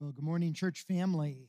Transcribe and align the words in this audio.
Well, 0.00 0.10
good 0.10 0.24
morning, 0.24 0.54
church 0.54 0.84
family. 0.88 1.48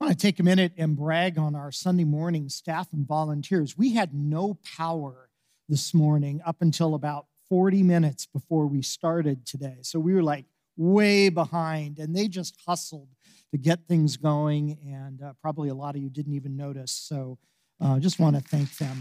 I 0.00 0.06
want 0.06 0.18
to 0.18 0.26
take 0.26 0.40
a 0.40 0.42
minute 0.42 0.72
and 0.78 0.96
brag 0.96 1.38
on 1.38 1.54
our 1.54 1.70
Sunday 1.70 2.04
morning 2.04 2.48
staff 2.48 2.94
and 2.94 3.06
volunteers. 3.06 3.76
We 3.76 3.92
had 3.92 4.14
no 4.14 4.58
power 4.76 5.28
this 5.68 5.92
morning 5.92 6.40
up 6.46 6.62
until 6.62 6.94
about 6.94 7.26
40 7.50 7.82
minutes 7.82 8.24
before 8.24 8.66
we 8.66 8.80
started 8.80 9.46
today. 9.46 9.76
So 9.82 10.00
we 10.00 10.14
were 10.14 10.22
like 10.22 10.46
way 10.78 11.28
behind, 11.28 11.98
and 11.98 12.16
they 12.16 12.26
just 12.26 12.56
hustled 12.66 13.08
to 13.52 13.58
get 13.58 13.86
things 13.86 14.16
going. 14.16 14.78
And 14.86 15.20
uh, 15.22 15.34
probably 15.42 15.68
a 15.68 15.74
lot 15.74 15.96
of 15.96 16.00
you 16.00 16.08
didn't 16.08 16.32
even 16.32 16.56
notice. 16.56 16.90
So 16.90 17.38
I 17.82 17.96
uh, 17.96 17.98
just 17.98 18.18
want 18.18 18.34
to 18.36 18.42
thank 18.42 18.78
them. 18.78 18.98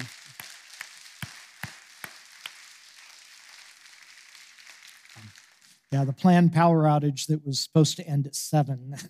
Yeah, 5.94 6.05
the 6.05 6.12
planned 6.12 6.54
power 6.54 6.86
outage 6.86 7.28
that 7.28 7.46
was 7.46 7.60
supposed 7.60 7.98
to 7.98 8.07
end 8.07 8.25
at 8.25 8.34
7. 8.34 8.96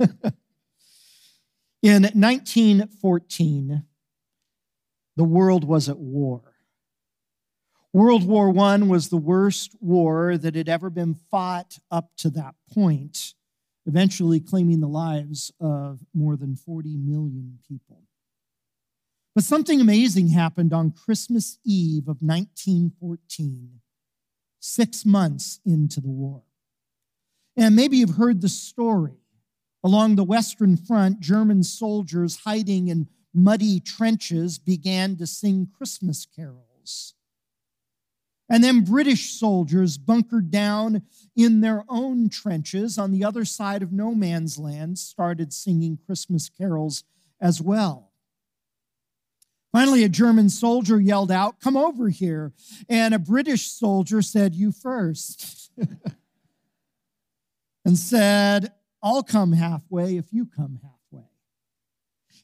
In 1.81 2.03
1914, 2.03 3.83
the 5.15 5.23
world 5.23 5.63
was 5.63 5.87
at 5.87 5.97
war. 5.97 6.41
World 7.93 8.27
War 8.27 8.49
I 8.59 8.75
was 8.79 9.07
the 9.07 9.15
worst 9.15 9.77
war 9.79 10.37
that 10.37 10.55
had 10.55 10.67
ever 10.67 10.89
been 10.89 11.13
fought 11.13 11.77
up 11.89 12.11
to 12.17 12.29
that 12.31 12.55
point, 12.73 13.33
eventually 13.85 14.41
claiming 14.41 14.81
the 14.81 14.87
lives 14.89 15.53
of 15.61 16.01
more 16.13 16.35
than 16.35 16.57
40 16.57 16.97
million 16.97 17.59
people. 17.65 18.03
But 19.33 19.45
something 19.45 19.79
amazing 19.79 20.31
happened 20.31 20.73
on 20.73 20.91
Christmas 20.91 21.59
Eve 21.63 22.09
of 22.09 22.17
1914, 22.19 23.79
six 24.59 25.05
months 25.05 25.61
into 25.65 26.01
the 26.01 26.11
war. 26.11 26.43
And 27.55 27.75
maybe 27.75 27.97
you've 27.97 28.17
heard 28.17 28.41
the 28.41 28.49
story. 28.49 29.17
Along 29.83 30.15
the 30.15 30.23
Western 30.23 30.77
Front, 30.77 31.19
German 31.19 31.63
soldiers 31.63 32.41
hiding 32.45 32.87
in 32.87 33.09
muddy 33.33 33.79
trenches 33.79 34.57
began 34.57 35.17
to 35.17 35.27
sing 35.27 35.67
Christmas 35.77 36.25
carols. 36.25 37.15
And 38.49 38.63
then 38.63 38.81
British 38.81 39.31
soldiers 39.31 39.97
bunkered 39.97 40.51
down 40.51 41.03
in 41.35 41.61
their 41.61 41.85
own 41.89 42.29
trenches 42.29 42.97
on 42.97 43.11
the 43.11 43.23
other 43.23 43.45
side 43.45 43.81
of 43.81 43.91
no 43.91 44.13
man's 44.13 44.59
land 44.59 44.99
started 44.99 45.53
singing 45.53 45.97
Christmas 46.05 46.49
carols 46.49 47.03
as 47.41 47.61
well. 47.61 48.11
Finally, 49.71 50.03
a 50.03 50.09
German 50.09 50.49
soldier 50.49 50.99
yelled 50.99 51.31
out, 51.31 51.59
Come 51.59 51.75
over 51.75 52.09
here. 52.09 52.53
And 52.87 53.13
a 53.13 53.19
British 53.19 53.71
soldier 53.71 54.21
said, 54.21 54.53
You 54.53 54.71
first. 54.71 55.71
and 57.85 57.97
said, 57.97 58.71
I'll 59.01 59.23
come 59.23 59.53
halfway 59.53 60.17
if 60.17 60.31
you 60.31 60.45
come 60.45 60.79
halfway. 60.81 61.27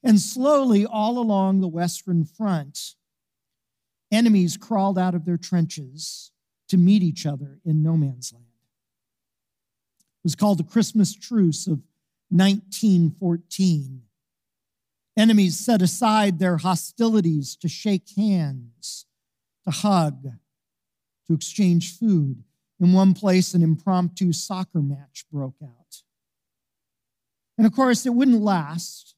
And 0.04 0.20
slowly, 0.20 0.86
all 0.86 1.18
along 1.18 1.62
the 1.62 1.68
Western 1.68 2.26
Front, 2.26 2.96
enemies 4.12 4.58
crawled 4.58 4.98
out 4.98 5.16
of 5.16 5.26
their 5.26 5.38
trenches 5.38 6.32
to 6.68 6.78
meet 6.78 7.04
each 7.04 7.26
other 7.26 7.60
in 7.66 7.84
no 7.84 7.98
man's 7.98 8.34
land. 8.34 8.46
It 10.00 10.24
was 10.24 10.36
called 10.36 10.60
the 10.60 10.64
Christmas 10.64 11.16
Truce 11.16 11.68
of 11.68 11.82
1914. 12.30 14.02
Enemies 15.18 15.58
set 15.58 15.82
aside 15.82 16.40
their 16.40 16.58
hostilities 16.58 17.56
to 17.58 17.68
shake 17.68 18.10
hands, 18.16 19.06
to 19.66 19.72
hug, 19.72 20.28
to 21.28 21.34
exchange 21.34 21.98
food. 21.98 22.44
In 22.80 22.94
one 22.94 23.14
place, 23.14 23.54
an 23.54 23.62
impromptu 23.62 24.32
soccer 24.32 24.82
match 24.82 25.26
broke 25.32 25.58
out. 25.62 26.04
And 27.58 27.68
of 27.68 27.74
course, 27.74 28.06
it 28.06 28.14
wouldn't 28.14 28.42
last. 28.42 29.16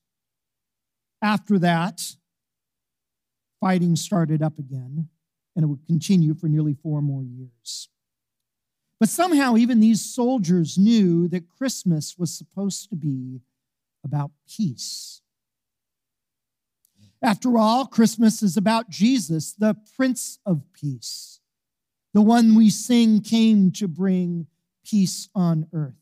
After 1.22 1.60
that, 1.60 2.16
fighting 3.60 3.96
started 3.96 4.42
up 4.42 4.58
again, 4.58 5.10
and 5.56 5.64
it 5.64 5.68
would 5.68 5.86
continue 5.86 6.34
for 6.34 6.48
nearly 6.48 6.74
four 6.74 7.02
more 7.02 7.24
years. 7.24 7.90
But 9.00 9.10
somehow, 9.10 9.58
even 9.58 9.80
these 9.80 10.02
soldiers 10.02 10.78
knew 10.78 11.28
that 11.28 11.50
Christmas 11.50 12.18
was 12.18 12.36
supposed 12.36 12.90
to 12.90 12.96
be 12.96 13.42
about 14.04 14.32
peace. 14.48 15.22
After 17.22 17.58
all, 17.58 17.86
Christmas 17.86 18.42
is 18.42 18.58
about 18.58 18.90
Jesus, 18.90 19.54
the 19.54 19.76
Prince 19.96 20.40
of 20.46 20.64
Peace. 20.74 21.41
The 22.14 22.22
one 22.22 22.56
we 22.56 22.70
sing 22.70 23.22
came 23.22 23.72
to 23.74 23.88
bring 23.88 24.48
peace 24.86 25.30
on 25.34 25.68
earth. 25.74 25.96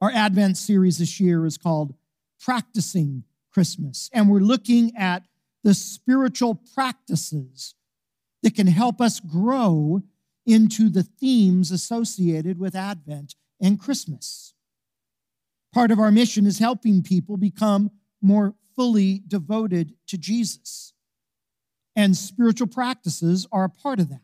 Our 0.00 0.10
Advent 0.10 0.56
series 0.56 0.98
this 0.98 1.20
year 1.20 1.46
is 1.46 1.58
called 1.58 1.94
Practicing 2.40 3.24
Christmas, 3.52 4.10
and 4.12 4.28
we're 4.28 4.40
looking 4.40 4.96
at 4.96 5.24
the 5.64 5.74
spiritual 5.74 6.60
practices 6.74 7.74
that 8.42 8.54
can 8.54 8.68
help 8.68 9.00
us 9.00 9.20
grow 9.20 10.02
into 10.46 10.88
the 10.88 11.02
themes 11.02 11.70
associated 11.70 12.58
with 12.58 12.74
Advent 12.74 13.34
and 13.60 13.78
Christmas. 13.78 14.54
Part 15.72 15.90
of 15.90 15.98
our 15.98 16.10
mission 16.10 16.46
is 16.46 16.58
helping 16.58 17.02
people 17.02 17.36
become 17.36 17.90
more 18.22 18.54
fully 18.74 19.22
devoted 19.26 19.94
to 20.06 20.16
Jesus 20.16 20.94
and 21.98 22.16
spiritual 22.16 22.68
practices 22.68 23.44
are 23.50 23.64
a 23.64 23.68
part 23.68 23.98
of 23.98 24.08
that. 24.08 24.20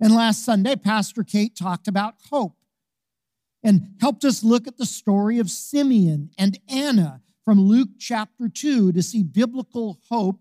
And 0.00 0.12
last 0.12 0.44
Sunday, 0.44 0.74
Pastor 0.74 1.22
Kate 1.22 1.56
talked 1.56 1.86
about 1.86 2.14
hope 2.30 2.56
and 3.62 3.94
helped 4.00 4.24
us 4.24 4.42
look 4.42 4.66
at 4.66 4.76
the 4.76 4.84
story 4.84 5.38
of 5.38 5.50
Simeon 5.50 6.30
and 6.36 6.58
Anna 6.68 7.22
from 7.44 7.60
Luke 7.60 7.90
chapter 8.00 8.48
2 8.48 8.90
to 8.90 9.02
see 9.04 9.22
biblical 9.22 10.00
hope 10.10 10.40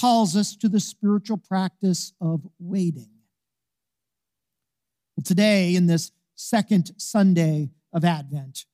calls 0.00 0.34
us 0.36 0.56
to 0.56 0.70
the 0.70 0.80
spiritual 0.80 1.36
practice 1.36 2.14
of 2.18 2.48
waiting. 2.58 3.10
Well, 5.16 5.24
today, 5.24 5.74
in 5.74 5.86
this 5.86 6.12
second 6.34 6.92
Sunday 6.96 7.72
of 7.92 8.06
Advent, 8.06 8.64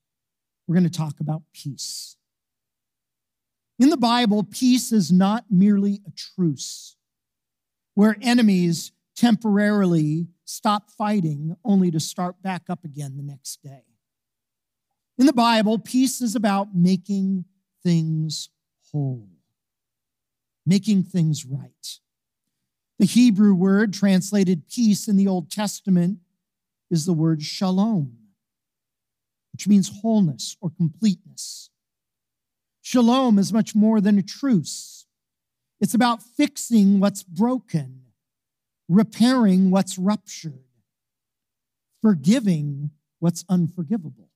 we're 0.65 0.75
going 0.75 0.89
to 0.89 0.89
talk 0.89 1.19
about 1.19 1.41
peace. 1.53 2.15
In 3.79 3.89
the 3.89 3.97
Bible, 3.97 4.43
peace 4.43 4.91
is 4.91 5.09
not 5.09 5.45
merely 5.49 6.01
a 6.05 6.11
truce 6.11 6.97
where 7.95 8.17
enemies 8.21 8.91
temporarily 9.15 10.27
stop 10.43 10.91
fighting 10.91 11.55
only 11.63 11.89
to 11.91 11.99
start 11.99 12.41
back 12.41 12.63
up 12.69 12.83
again 12.83 13.15
the 13.15 13.23
next 13.23 13.63
day. 13.63 13.83
In 15.17 15.25
the 15.25 15.33
Bible, 15.33 15.79
peace 15.79 16.21
is 16.21 16.35
about 16.35 16.75
making 16.75 17.45
things 17.81 18.49
whole, 18.91 19.29
making 20.65 21.03
things 21.03 21.45
right. 21.45 21.99
The 22.99 23.05
Hebrew 23.05 23.53
word 23.53 23.93
translated 23.93 24.67
peace 24.67 25.07
in 25.07 25.15
the 25.15 25.27
Old 25.27 25.49
Testament 25.49 26.19
is 26.91 27.05
the 27.05 27.13
word 27.13 27.41
shalom, 27.41 28.17
which 29.53 29.69
means 29.69 30.01
wholeness 30.01 30.57
or 30.59 30.69
completeness. 30.69 31.69
Shalom 32.81 33.37
is 33.37 33.53
much 33.53 33.75
more 33.75 34.01
than 34.01 34.17
a 34.17 34.23
truce. 34.23 35.05
It's 35.81 35.93
about 35.93 36.21
fixing 36.21 36.99
what's 36.99 37.23
broken, 37.23 38.01
repairing 38.87 39.71
what's 39.71 39.97
ruptured, 39.97 40.63
forgiving 42.01 42.91
what's 43.19 43.45
unforgivable. 43.49 44.29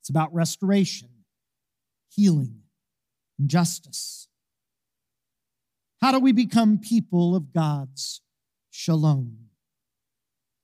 It's 0.00 0.08
about 0.08 0.32
restoration, 0.32 1.10
healing, 2.08 2.62
and 3.38 3.48
justice. 3.48 4.28
How 6.00 6.12
do 6.12 6.18
we 6.20 6.32
become 6.32 6.78
people 6.78 7.34
of 7.34 7.52
God's 7.52 8.22
shalom? 8.70 9.36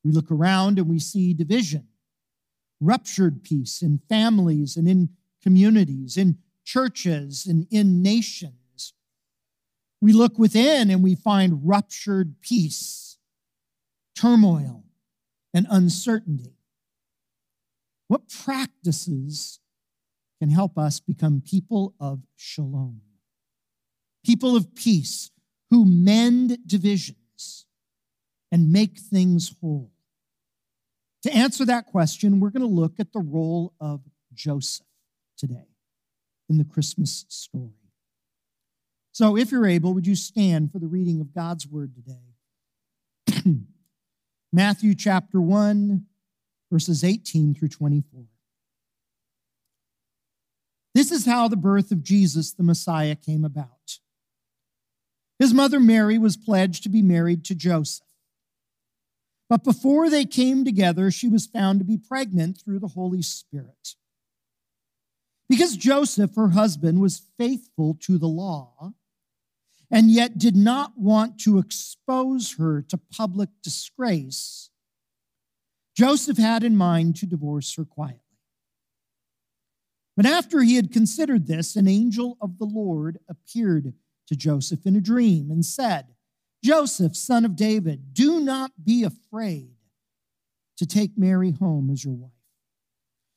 We 0.04 0.12
look 0.12 0.31
around 0.31 0.78
and 0.78 0.88
we 0.88 0.98
see 0.98 1.34
division, 1.34 1.88
ruptured 2.81 3.42
peace 3.42 3.83
in 3.83 4.00
families 4.09 4.77
and 4.77 4.89
in 4.89 5.10
communities, 5.42 6.16
in 6.16 6.39
churches 6.65 7.47
and 7.47 7.66
in 7.71 8.03
nations. 8.03 8.95
We 10.01 10.13
look 10.13 10.39
within 10.39 10.91
and 10.91 11.03
we 11.03 11.15
find 11.15 11.61
ruptured 11.63 12.41
peace, 12.41 13.19
turmoil, 14.16 14.84
and 15.53 15.66
uncertainty. 15.71 16.57
What 18.09 18.28
practices 18.28 19.61
can 20.41 20.51
help 20.51 20.77
us 20.77 21.01
become 21.01 21.43
people 21.47 21.95
of 22.01 22.21
shalom? 22.37 23.01
People 24.25 24.57
of 24.57 24.75
peace 24.75 25.31
who 25.71 25.84
mend 25.84 26.59
divisions 26.67 27.67
and 28.53 28.71
make 28.71 28.99
things 28.99 29.55
whole. 29.60 29.91
To 31.22 31.34
answer 31.34 31.65
that 31.65 31.87
question, 31.87 32.41
we're 32.41 32.51
going 32.51 32.60
to 32.60 32.67
look 32.67 33.01
at 33.01 33.13
the 33.13 33.21
role 33.21 33.72
of 33.81 34.03
Joseph 34.34 34.87
today 35.39 35.73
in 36.49 36.59
the 36.59 36.65
Christmas 36.65 37.25
story. 37.29 37.71
So, 39.13 39.37
if 39.37 39.53
you're 39.53 39.67
able, 39.67 39.95
would 39.95 40.07
you 40.07 40.17
stand 40.17 40.73
for 40.73 40.79
the 40.79 40.89
reading 40.89 41.21
of 41.21 41.33
God's 41.33 41.67
word 41.67 41.93
today? 41.95 43.55
Matthew 44.53 44.95
chapter 44.95 45.41
1, 45.41 46.05
verses 46.71 47.05
18 47.05 47.55
through 47.55 47.69
24. 47.69 48.25
This 50.95 51.11
is 51.11 51.27
how 51.27 51.49
the 51.49 51.57
birth 51.57 51.91
of 51.91 52.03
Jesus, 52.03 52.53
the 52.53 52.63
Messiah, 52.63 53.17
came 53.17 53.45
about. 53.45 53.99
His 55.39 55.53
mother 55.53 55.81
Mary 55.81 56.19
was 56.19 56.37
pledged 56.37 56.85
to 56.85 56.89
be 56.89 57.03
married 57.03 57.45
to 57.47 57.55
Joseph. 57.55 58.07
But 59.49 59.65
before 59.65 60.09
they 60.09 60.25
came 60.25 60.65
together, 60.65 61.11
she 61.11 61.29
was 61.29 61.47
found 61.47 61.81
to 61.81 61.85
be 61.85 61.99
pregnant 61.99 62.61
through 62.61 62.79
the 62.79 62.89
Holy 62.89 63.23
Spirit. 63.23 63.97
Because 65.49 65.77
Joseph, 65.77 66.35
her 66.37 66.49
husband, 66.51 67.01
was 67.01 67.23
faithful 67.39 67.97
to 68.01 68.19
the 68.19 68.29
law 68.29 68.95
and 69.91 70.11
yet 70.11 70.39
did 70.39 70.57
not 70.57 70.99
want 70.99 71.39
to 71.41 71.59
expose 71.59 72.55
her 72.55 72.83
to 72.83 72.97
public 72.97 73.51
disgrace, 73.63 74.71
Joseph 75.97 76.39
had 76.39 76.65
in 76.65 76.77
mind 76.77 77.17
to 77.17 77.27
divorce 77.27 77.75
her 77.77 77.85
quietly. 77.85 78.21
But 80.17 80.27
after 80.27 80.63
he 80.63 80.77
had 80.77 80.93
considered 80.93 81.47
this, 81.47 81.77
an 81.77 81.89
angel 81.89 82.37
of 82.41 82.59
the 82.59 82.65
Lord 82.65 83.19
appeared 83.29 83.95
to 84.29 84.37
Joseph 84.37 84.87
in 84.87 84.97
a 84.97 85.01
dream 85.01 85.51
and 85.51 85.65
said, 85.65 86.07
Joseph, 86.63 87.15
son 87.15 87.45
of 87.45 87.57
David, 87.57 88.15
do 88.15 88.41
not 88.41 88.73
be 88.83 89.05
afraid 89.05 89.75
to 90.79 90.87
take 90.87 91.19
Mary 91.19 91.51
home 91.51 91.91
as 91.91 92.05
your 92.05 92.15
wife, 92.15 92.33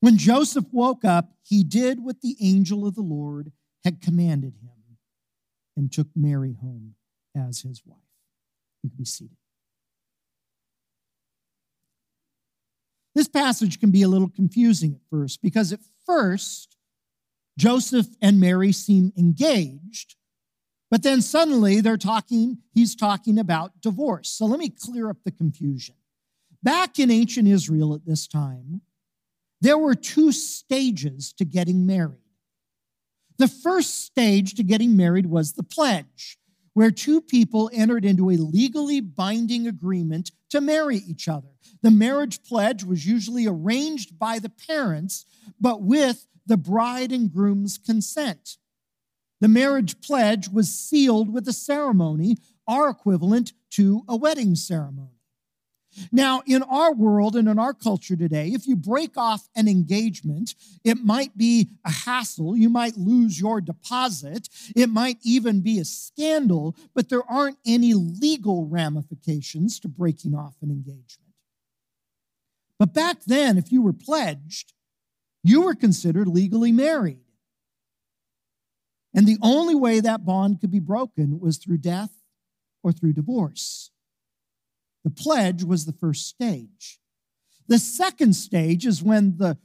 When 0.00 0.16
Joseph 0.16 0.66
woke 0.72 1.04
up, 1.04 1.32
he 1.42 1.64
did 1.64 2.04
what 2.04 2.20
the 2.20 2.36
angel 2.40 2.86
of 2.86 2.94
the 2.94 3.02
Lord 3.02 3.52
had 3.84 4.00
commanded 4.00 4.54
him 4.62 4.96
and 5.76 5.90
took 5.90 6.08
Mary 6.14 6.56
home 6.60 6.94
as 7.36 7.62
his 7.62 7.82
wife. 7.84 7.98
You 8.82 8.90
can 8.90 8.96
be 8.96 9.04
seated. 9.04 9.36
This 13.14 13.28
passage 13.28 13.80
can 13.80 13.90
be 13.90 14.02
a 14.02 14.08
little 14.08 14.28
confusing 14.28 14.94
at 14.94 15.00
first 15.10 15.42
because 15.42 15.72
at 15.72 15.80
first, 16.06 16.76
Joseph 17.58 18.06
and 18.22 18.38
Mary 18.38 18.70
seem 18.70 19.12
engaged, 19.18 20.14
but 20.90 21.02
then 21.02 21.20
suddenly 21.20 21.80
they're 21.80 21.96
talking, 21.96 22.58
he's 22.72 22.94
talking 22.94 23.36
about 23.36 23.80
divorce. 23.80 24.28
So 24.28 24.46
let 24.46 24.60
me 24.60 24.68
clear 24.68 25.10
up 25.10 25.18
the 25.24 25.32
confusion. 25.32 25.96
Back 26.62 27.00
in 27.00 27.10
ancient 27.10 27.48
Israel 27.48 27.94
at 27.94 28.06
this 28.06 28.28
time, 28.28 28.82
there 29.60 29.78
were 29.78 29.94
two 29.94 30.32
stages 30.32 31.32
to 31.34 31.44
getting 31.44 31.86
married. 31.86 32.18
The 33.38 33.48
first 33.48 34.04
stage 34.04 34.54
to 34.54 34.62
getting 34.62 34.96
married 34.96 35.26
was 35.26 35.52
the 35.52 35.62
pledge, 35.62 36.38
where 36.74 36.90
two 36.90 37.20
people 37.20 37.70
entered 37.72 38.04
into 38.04 38.30
a 38.30 38.32
legally 38.32 39.00
binding 39.00 39.66
agreement 39.66 40.32
to 40.50 40.60
marry 40.60 40.96
each 40.96 41.28
other. 41.28 41.48
The 41.82 41.90
marriage 41.90 42.42
pledge 42.42 42.84
was 42.84 43.06
usually 43.06 43.46
arranged 43.46 44.18
by 44.18 44.38
the 44.38 44.50
parents, 44.50 45.24
but 45.60 45.82
with 45.82 46.26
the 46.46 46.56
bride 46.56 47.12
and 47.12 47.32
groom's 47.32 47.78
consent. 47.78 48.56
The 49.40 49.48
marriage 49.48 50.00
pledge 50.00 50.48
was 50.48 50.74
sealed 50.74 51.32
with 51.32 51.46
a 51.46 51.52
ceremony, 51.52 52.38
our 52.66 52.88
equivalent 52.88 53.52
to 53.70 54.02
a 54.08 54.16
wedding 54.16 54.56
ceremony. 54.56 55.17
Now, 56.12 56.42
in 56.46 56.62
our 56.62 56.94
world 56.94 57.34
and 57.34 57.48
in 57.48 57.58
our 57.58 57.74
culture 57.74 58.16
today, 58.16 58.48
if 58.48 58.66
you 58.66 58.76
break 58.76 59.16
off 59.16 59.48
an 59.56 59.68
engagement, 59.68 60.54
it 60.84 60.98
might 60.98 61.36
be 61.36 61.70
a 61.84 61.90
hassle. 61.90 62.56
You 62.56 62.68
might 62.68 62.96
lose 62.96 63.40
your 63.40 63.60
deposit. 63.60 64.48
It 64.76 64.88
might 64.88 65.18
even 65.22 65.60
be 65.60 65.78
a 65.78 65.84
scandal, 65.84 66.76
but 66.94 67.08
there 67.08 67.24
aren't 67.28 67.58
any 67.66 67.94
legal 67.94 68.66
ramifications 68.66 69.80
to 69.80 69.88
breaking 69.88 70.34
off 70.34 70.56
an 70.62 70.70
engagement. 70.70 71.32
But 72.78 72.94
back 72.94 73.24
then, 73.24 73.58
if 73.58 73.72
you 73.72 73.82
were 73.82 73.92
pledged, 73.92 74.74
you 75.42 75.62
were 75.62 75.74
considered 75.74 76.28
legally 76.28 76.70
married. 76.70 77.24
And 79.14 79.26
the 79.26 79.38
only 79.42 79.74
way 79.74 80.00
that 80.00 80.24
bond 80.24 80.60
could 80.60 80.70
be 80.70 80.78
broken 80.78 81.40
was 81.40 81.56
through 81.56 81.78
death 81.78 82.12
or 82.82 82.92
through 82.92 83.14
divorce. 83.14 83.90
The 85.08 85.22
pledge 85.22 85.64
was 85.64 85.86
the 85.86 85.94
first 85.94 86.26
stage. 86.26 87.00
The 87.66 87.78
second 87.78 88.34
stage 88.34 88.84
is 88.84 89.02
when 89.02 89.38
the 89.38 89.56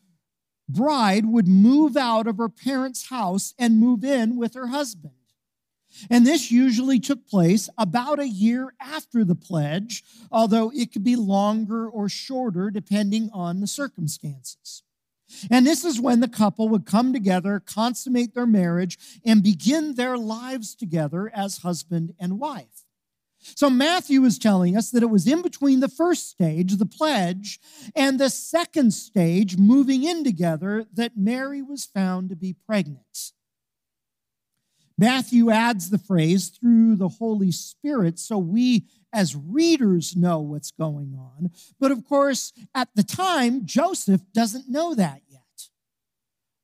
bride 0.70 1.26
would 1.26 1.50
move 1.50 1.98
out 1.98 2.28
of 2.28 2.38
her 2.38 2.48
parents' 2.48 3.10
house 3.10 3.54
and 3.60 3.78
move 3.78 4.06
in 4.06 4.38
with 4.38 4.54
her 4.54 4.68
husband. 4.68 5.16
And 6.10 6.26
this 6.26 6.50
usually 6.50 6.98
took 6.98 7.28
place 7.28 7.70
about 7.78 8.22
a 8.22 8.28
year 8.28 8.74
after 8.80 9.26
the 9.26 9.36
pledge, 9.36 10.02
although 10.32 10.72
it 10.74 10.94
could 10.94 11.04
be 11.04 11.18
longer 11.18 11.90
or 11.90 12.08
shorter 12.08 12.72
depending 12.72 13.30
on 13.34 13.60
the 13.60 13.68
circumstances. 13.68 14.84
And 15.52 15.68
this 15.68 15.84
is 15.84 16.00
when 16.00 16.22
the 16.22 16.30
couple 16.30 16.70
would 16.70 16.86
come 16.86 17.12
together, 17.12 17.60
consummate 17.60 18.34
their 18.34 18.46
marriage, 18.46 18.98
and 19.26 19.44
begin 19.44 19.96
their 19.96 20.18
lives 20.18 20.74
together 20.74 21.30
as 21.36 21.58
husband 21.58 22.14
and 22.18 22.40
wife. 22.40 22.83
So 23.56 23.70
Matthew 23.70 24.24
is 24.24 24.40
telling 24.40 24.76
us 24.78 24.92
that 24.92 25.04
it 25.04 25.10
was 25.10 25.28
in 25.28 25.42
between 25.42 25.80
the 25.80 25.88
first 25.88 26.30
stage, 26.30 26.78
the 26.78 26.86
pledge, 26.86 27.60
and 27.96 28.20
the 28.20 28.30
second 28.30 28.94
stage, 28.94 29.58
moving 29.58 30.04
in 30.04 30.24
together, 30.24 30.86
that 30.94 31.18
Mary 31.18 31.62
was 31.62 31.86
found 31.86 32.30
to 32.30 32.36
be 32.36 32.56
pregnant. 32.66 33.32
Matthew 34.98 35.50
adds 35.50 35.90
the 35.90 35.98
phrase 35.98 36.50
through 36.50 36.96
the 36.96 37.10
Holy 37.10 37.52
Spirit 37.52 38.20
so 38.20 38.38
we 38.38 38.86
as 39.12 39.36
readers 39.36 40.16
know 40.16 40.40
what's 40.40 40.72
going 40.72 41.16
on. 41.18 41.52
But 41.80 41.92
of 41.92 42.06
course, 42.06 42.54
at 42.74 42.90
the 42.96 43.04
time, 43.04 43.66
Joseph 43.66 44.22
doesn't 44.34 44.70
know 44.70 44.96
that 44.96 45.22
yet. 45.30 45.42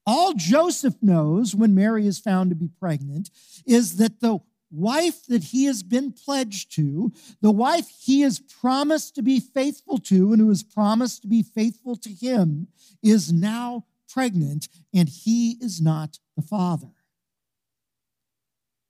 All 0.05 0.33
Joseph 0.33 0.95
knows 1.01 1.55
when 1.55 1.75
Mary 1.75 2.07
is 2.07 2.19
found 2.19 2.49
to 2.49 2.55
be 2.55 2.69
pregnant 2.79 3.29
is 3.65 3.97
that 3.97 4.19
the 4.21 4.39
wife 4.71 5.25
that 5.27 5.45
he 5.45 5.65
has 5.65 5.83
been 5.83 6.11
pledged 6.11 6.73
to, 6.75 7.11
the 7.41 7.51
wife 7.51 7.89
he 7.89 8.21
has 8.21 8.39
promised 8.39 9.15
to 9.15 9.21
be 9.21 9.39
faithful 9.39 9.97
to 9.97 10.31
and 10.31 10.41
who 10.41 10.49
has 10.49 10.63
promised 10.63 11.21
to 11.21 11.27
be 11.27 11.43
faithful 11.43 11.95
to 11.95 12.09
him, 12.09 12.67
is 13.01 13.31
now 13.33 13.85
pregnant 14.07 14.67
and 14.93 15.09
he 15.09 15.57
is 15.61 15.81
not 15.81 16.19
the 16.35 16.41
father. 16.41 16.91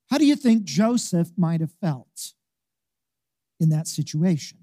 How 0.09 0.17
do 0.17 0.25
you 0.25 0.36
think 0.36 0.63
Joseph 0.63 1.29
might 1.38 1.62
have 1.62 1.74
felt 1.81 2.33
in 3.59 3.69
that 3.69 3.88
situation? 3.88 4.57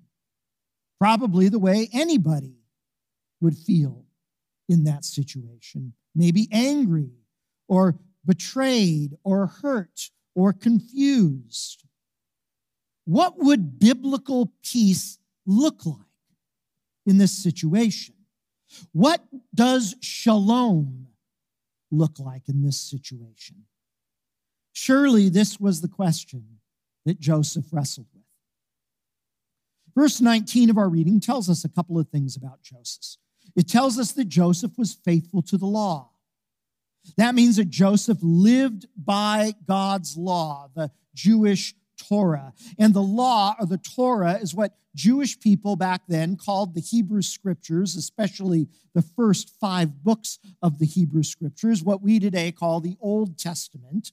Probably 0.98 1.48
the 1.48 1.58
way 1.58 1.88
anybody 1.92 2.56
would 3.40 3.56
feel 3.56 4.06
in 4.68 4.84
that 4.84 5.04
situation. 5.04 5.92
Maybe 6.14 6.48
angry 6.50 7.12
or 7.68 7.96
betrayed 8.24 9.16
or 9.22 9.46
hurt 9.46 10.10
or 10.36 10.52
confused. 10.52 11.82
What 13.06 13.38
would 13.38 13.80
biblical 13.80 14.52
peace 14.62 15.18
look 15.46 15.84
like 15.86 15.96
in 17.06 17.18
this 17.18 17.32
situation? 17.32 18.14
What 18.92 19.24
does 19.54 19.96
shalom 20.02 21.08
look 21.90 22.18
like 22.20 22.48
in 22.48 22.62
this 22.62 22.78
situation? 22.78 23.64
Surely 24.72 25.30
this 25.30 25.58
was 25.58 25.80
the 25.80 25.88
question 25.88 26.58
that 27.06 27.18
Joseph 27.18 27.64
wrestled 27.72 28.08
with. 28.12 28.22
Verse 29.94 30.20
19 30.20 30.68
of 30.68 30.76
our 30.76 30.90
reading 30.90 31.18
tells 31.18 31.48
us 31.48 31.64
a 31.64 31.70
couple 31.70 31.98
of 31.98 32.08
things 32.08 32.36
about 32.36 32.62
Joseph. 32.62 33.16
It 33.56 33.68
tells 33.68 33.98
us 33.98 34.12
that 34.12 34.28
Joseph 34.28 34.76
was 34.76 34.92
faithful 34.92 35.40
to 35.42 35.56
the 35.56 35.66
law. 35.66 36.10
That 37.16 37.34
means 37.34 37.56
that 37.56 37.70
Joseph 37.70 38.18
lived 38.20 38.86
by 38.96 39.54
God's 39.66 40.16
law, 40.16 40.70
the 40.74 40.90
Jewish 41.14 41.74
Torah. 41.96 42.52
And 42.78 42.94
the 42.94 43.02
law 43.02 43.56
or 43.58 43.66
the 43.66 43.78
Torah 43.78 44.38
is 44.38 44.54
what 44.54 44.76
Jewish 44.94 45.38
people 45.38 45.76
back 45.76 46.02
then 46.08 46.36
called 46.36 46.74
the 46.74 46.80
Hebrew 46.80 47.22
scriptures, 47.22 47.96
especially 47.96 48.68
the 48.94 49.02
first 49.02 49.50
five 49.60 50.02
books 50.02 50.38
of 50.62 50.78
the 50.78 50.86
Hebrew 50.86 51.22
scriptures, 51.22 51.82
what 51.82 52.02
we 52.02 52.18
today 52.18 52.50
call 52.50 52.80
the 52.80 52.96
Old 53.00 53.38
Testament. 53.38 54.12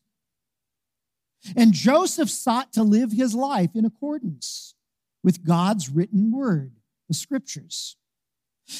And 1.55 1.73
Joseph 1.73 2.29
sought 2.29 2.73
to 2.73 2.83
live 2.83 3.11
his 3.11 3.33
life 3.33 3.71
in 3.75 3.85
accordance 3.85 4.75
with 5.23 5.45
God's 5.45 5.89
written 5.89 6.31
word, 6.31 6.73
the 7.07 7.13
scriptures. 7.13 7.97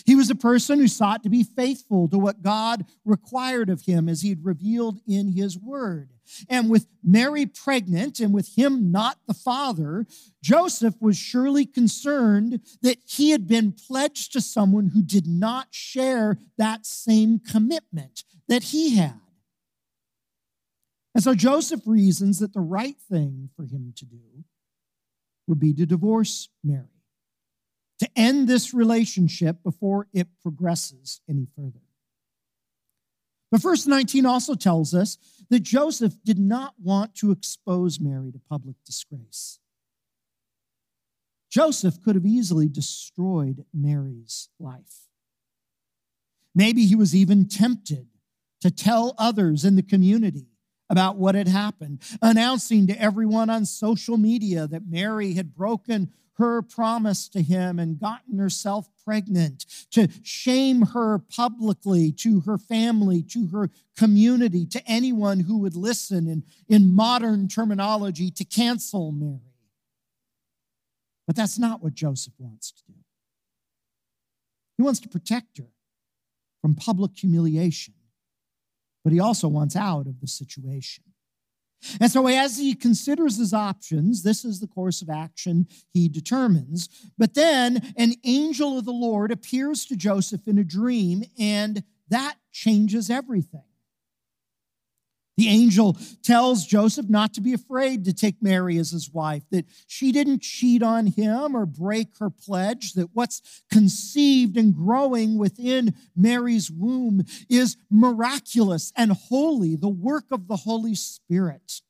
He 0.06 0.16
was 0.16 0.30
a 0.30 0.36
person 0.36 0.80
who 0.80 0.88
sought 0.88 1.24
to 1.24 1.30
be 1.30 1.44
faithful 1.44 2.08
to 2.10 2.18
what 2.18 2.42
God 2.42 2.86
required 3.04 3.70
of 3.70 3.82
him 3.82 4.08
as 4.08 4.22
he 4.22 4.30
had 4.30 4.46
revealed 4.46 5.00
in 5.08 5.34
his 5.34 5.58
word. 5.58 6.10
And 6.50 6.70
with 6.70 6.88
Mary 7.04 7.46
pregnant 7.46 8.20
and 8.20 8.34
with 8.34 8.56
him 8.56 8.92
not 8.92 9.18
the 9.28 9.34
father, 9.34 10.06
Joseph 10.42 10.96
was 11.02 11.18
surely 11.18 11.66
concerned 11.66 12.62
that 12.82 12.98
he 13.06 13.32
had 13.32 13.48
been 13.48 13.74
pledged 13.74 14.32
to 14.34 14.42
someone 14.42 14.88
who 14.88 15.02
did 15.02 15.28
not 15.28 15.68
share 15.72 16.40
that 16.58 16.86
same 16.86 17.40
commitment 17.40 18.24
that 18.48 18.63
he 18.63 18.96
had. 18.96 19.20
And 21.13 21.24
so 21.24 21.36
Joseph 21.36 21.82
reasons 21.86 22.40
that 22.40 22.54
the 22.54 22.62
right 22.62 22.98
thing 23.10 23.50
for 23.56 23.63
him 23.63 23.94
to 23.98 24.06
do 24.06 24.46
would 25.48 25.60
be 25.60 25.74
to 25.74 25.86
divorce 25.86 26.50
Mary 26.63 26.93
to 28.03 28.10
end 28.17 28.50
this 28.50 28.74
relationship 28.74 29.63
before 29.63 30.07
it 30.13 30.27
progresses 30.41 31.22
any 31.29 31.48
further. 31.55 31.79
But 33.50 33.62
verse 33.62 33.88
19 33.88 34.25
also 34.25 34.55
tells 34.55 34.93
us 34.93 35.17
that 35.50 35.62
Joseph 35.62 36.15
did 36.25 36.38
not 36.38 36.74
want 36.81 37.15
to 37.15 37.31
expose 37.31 38.00
Mary 38.00 38.31
to 38.31 38.39
public 38.50 38.75
disgrace. 38.86 39.60
Joseph 41.50 42.01
could 42.03 42.15
have 42.15 42.25
easily 42.25 42.67
destroyed 42.67 43.63
Mary's 43.74 44.50
life. 44.60 45.07
Maybe 46.53 46.86
he 46.86 46.95
was 46.95 47.15
even 47.15 47.48
tempted 47.48 48.07
to 48.62 48.72
tell 48.72 49.15
others 49.17 49.63
in 49.63 49.75
the 49.75 49.83
community 49.83 50.48
about 50.89 51.15
what 51.15 51.36
had 51.36 51.48
happened, 51.48 52.01
announcing 52.22 52.88
to 52.88 53.01
everyone 53.01 53.50
on 53.50 53.65
social 53.65 54.17
media 54.17 54.67
that 54.67 54.89
Mary 54.89 55.33
had 55.33 55.55
broken 55.55 56.12
her 56.38 56.62
promise 56.62 57.28
to 57.30 57.42
him 57.42 57.78
and 57.80 58.00
gotten 58.00 58.40
herself 58.40 58.90
pregnant, 59.04 59.66
to 59.92 60.08
shame 60.24 60.82
her 60.82 61.20
publicly 61.20 62.12
to 62.12 62.40
her 62.42 62.58
family, 62.58 63.22
to 63.22 63.48
her 63.48 63.70
community, 63.96 64.66
to 64.66 64.82
anyone 64.88 65.42
who 65.42 65.58
would 65.60 65.75
listen, 65.75 66.28
and 66.28 66.44
in 66.68 66.94
modern 66.94 67.48
terminology, 67.48 68.32
to 68.32 68.44
cancel 68.44 69.12
Mary. 69.12 69.40
But 71.28 71.36
that's 71.36 71.60
not 71.60 71.84
what 71.84 71.94
Joseph 71.94 72.34
wants 72.40 72.72
to 72.72 72.84
do. 72.88 72.94
He 74.78 74.84
wants 74.84 75.00
to 75.02 75.10
protect 75.10 75.60
her 75.60 75.70
from 76.62 76.75
public 76.75 77.12
humiliation, 77.16 77.94
but 79.04 79.13
he 79.13 79.20
also 79.20 79.48
wants 79.48 79.75
out 79.75 80.08
of 80.08 80.20
the 80.20 80.28
situation. 80.28 81.04
And 82.00 82.12
so, 82.12 82.28
as 82.28 82.58
he 82.58 82.74
considers 82.74 83.38
his 83.38 83.54
options, 83.54 84.24
this 84.24 84.46
is 84.46 84.60
the 84.60 84.68
course 84.68 85.02
of 85.02 85.10
action 85.10 85.68
he 85.92 86.08
determines. 86.08 86.90
But 87.18 87.34
then 87.34 87.94
an 87.98 88.13
angel 88.24 88.78
of 88.78 88.86
the 88.86 88.92
Lord 88.92 89.32
appears 89.32 89.86
to 89.86 89.96
Joseph 89.96 90.48
in 90.48 90.58
a 90.58 90.63
dream, 90.63 91.24
and 91.38 91.84
that 92.10 92.36
changes 92.52 93.10
everything. 93.10 93.63
The 95.36 95.48
angel 95.48 95.98
tells 96.22 96.66
Joseph 96.66 97.10
not 97.10 97.34
to 97.34 97.42
be 97.42 97.54
afraid 97.54 98.06
to 98.06 98.13
take 98.13 98.42
Mary 98.42 98.78
as 98.78 98.92
his 98.92 99.10
wife, 99.12 99.44
that 99.52 99.66
she 99.88 100.12
didn't 100.12 100.42
cheat 100.42 100.84
on 100.84 101.08
him 101.08 101.56
or 101.56 101.66
break 101.66 102.18
her 102.20 102.30
pledge, 102.30 102.94
that 102.94 103.10
what's 103.13 103.63
conceived 103.72 104.58
and 104.58 104.75
growing 104.75 105.38
within 105.38 105.96
Mary's 106.16 106.70
womb 106.70 107.24
is 107.50 107.78
miraculous 107.90 108.94
and 108.96 109.12
holy, 109.12 109.75
the 109.75 109.90
work 109.90 110.25
of 110.32 110.48
the 110.48 110.58
Holy 110.58 110.94
Spirit. 110.94 111.82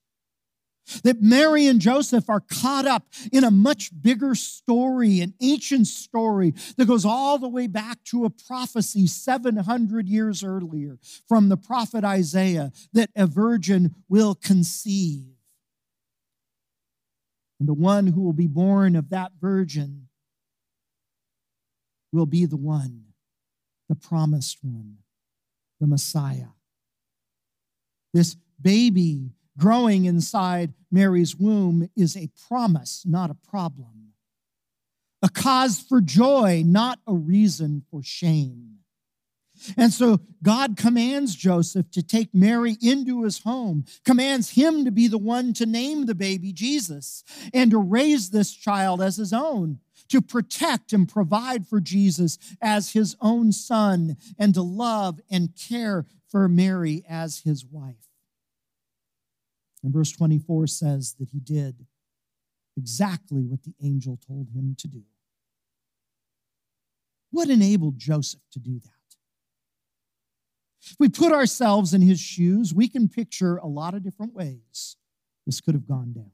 That 1.04 1.22
Mary 1.22 1.68
and 1.68 1.80
Joseph 1.80 2.30
are 2.30 2.42
caught 2.42 2.86
up 2.86 3.08
in 3.32 3.44
a 3.44 3.52
much 3.52 3.90
bigger 4.02 4.36
story, 4.36 5.22
an 5.22 5.34
ancient 5.42 5.88
story 5.88 6.54
that 6.78 6.88
goes 6.88 7.06
all 7.06 7.40
the 7.40 7.48
way 7.48 7.68
back 7.68 8.04
to 8.06 8.25
a 8.25 8.30
prophecy 8.30 9.08
700 9.08 10.08
years 10.08 10.44
earlier 10.44 11.00
from 11.28 11.50
the 11.50 11.58
prophet 11.58 12.04
Isaiah 12.04 12.72
that 12.92 13.10
a 13.16 13.28
virgin 13.28 13.96
will 14.10 14.36
conceive. 14.36 15.34
And 17.60 17.70
the 17.70 17.74
one 17.74 18.08
who 18.08 18.22
will 18.22 18.34
be 18.34 18.48
born 18.48 18.96
of 18.96 19.10
that 19.10 19.32
virgin 19.40 20.10
will 22.12 22.25
be 22.25 22.46
the 22.46 22.58
one, 22.58 23.06
the 23.88 23.96
promised 23.96 24.58
one, 24.62 24.98
the 25.80 25.88
Messiah. 25.88 26.50
This 28.13 28.36
baby 28.62 29.32
growing 29.58 30.06
inside 30.06 30.74
Mary's 30.92 31.36
womb 31.36 31.90
is 31.96 32.16
a 32.16 32.30
promise, 32.48 33.04
not 33.06 33.30
a 33.30 33.36
problem. 33.36 34.14
A 35.22 35.30
cause 35.30 35.80
for 35.80 36.02
joy, 36.02 36.64
not 36.66 37.00
a 37.08 37.14
reason 37.14 37.84
for 37.90 38.04
shame. 38.04 38.80
And 39.78 39.94
so 39.94 40.20
God 40.42 40.76
commands 40.78 41.36
Joseph 41.36 41.90
to 41.92 42.04
take 42.04 42.34
Mary 42.34 42.78
into 42.82 43.24
his 43.24 43.40
home, 43.40 43.86
commands 44.04 44.52
him 44.52 44.84
to 44.84 44.92
be 44.92 45.08
the 45.08 45.18
one 45.18 45.54
to 45.54 45.66
name 45.66 46.06
the 46.06 46.16
baby 46.16 46.52
Jesus 46.52 47.24
and 47.54 47.72
to 47.72 47.78
raise 47.78 48.32
this 48.32 48.52
child 48.52 49.02
as 49.02 49.18
his 49.18 49.32
own, 49.32 49.80
to 50.10 50.22
protect 50.22 50.92
and 50.92 51.08
provide 51.08 51.68
for 51.68 51.80
Jesus 51.80 52.38
as 52.62 52.94
his 52.94 53.16
own 53.22 53.52
son, 53.52 54.18
and 54.38 54.54
to 54.54 54.62
love 54.62 55.20
and 55.30 55.56
care 55.56 56.06
for 56.28 56.50
Mary 56.50 57.04
as 57.08 57.40
his 57.40 57.64
wife. 57.64 58.12
And 59.84 59.92
verse 59.92 60.12
24 60.12 60.68
says 60.68 61.16
that 61.20 61.30
he 61.32 61.40
did 61.40 61.86
exactly 62.78 63.44
what 63.44 63.63
the 63.63 63.74
angel 63.84 64.18
told 64.25 64.50
him 64.50 64.75
to 64.80 64.88
do. 64.88 65.04
What 67.32 67.50
enabled 67.50 67.98
Joseph 67.98 68.42
to 68.52 68.60
do 68.60 68.80
that? 68.80 68.90
If 70.82 70.96
we 71.00 71.10
put 71.10 71.32
ourselves 71.32 71.94
in 71.94 72.02
his 72.02 72.20
shoes, 72.20 72.74
we 72.74 72.88
can 72.88 73.08
picture 73.08 73.58
a 73.58 73.68
lot 73.68 73.94
of 73.94 74.04
different 74.04 74.34
ways 74.34 74.98
this 75.46 75.62
could 75.62 75.74
have 75.74 75.88
gone 75.88 76.13
down. 76.13 76.32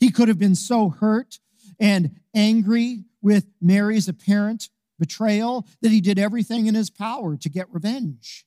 He 0.00 0.10
could 0.10 0.28
have 0.28 0.38
been 0.38 0.54
so 0.54 0.90
hurt 0.90 1.38
and 1.80 2.20
angry 2.34 3.04
with 3.22 3.46
Mary's 3.60 4.08
apparent 4.08 4.68
betrayal 4.98 5.66
that 5.80 5.90
he 5.90 6.00
did 6.00 6.18
everything 6.18 6.66
in 6.66 6.74
his 6.74 6.90
power 6.90 7.36
to 7.36 7.48
get 7.48 7.72
revenge. 7.72 8.44